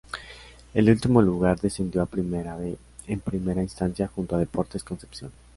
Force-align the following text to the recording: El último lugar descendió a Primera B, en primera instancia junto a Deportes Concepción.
El 0.73 0.89
último 0.89 1.21
lugar 1.21 1.59
descendió 1.59 2.01
a 2.01 2.07
Primera 2.07 2.55
B, 2.57 2.75
en 3.05 3.19
primera 3.19 3.61
instancia 3.61 4.07
junto 4.07 4.35
a 4.35 4.39
Deportes 4.39 4.83
Concepción. 4.83 5.31